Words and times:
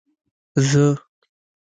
زه 0.69 0.85